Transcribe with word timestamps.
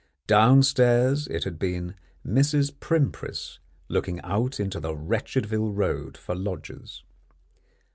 Downstairs 0.25 1.27
it 1.27 1.43
had 1.43 1.59
been 1.59 1.93
Mrs. 2.25 2.71
Primpris 2.73 3.59
looking 3.87 4.19
out 4.21 4.59
into 4.59 4.79
the 4.79 4.95
Wretchedville 4.95 5.73
Road 5.75 6.17
for 6.17 6.33
lodgers. 6.33 7.03